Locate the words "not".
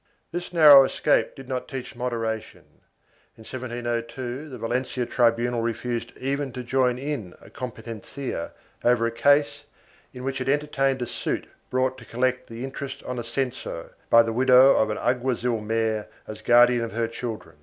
1.47-1.67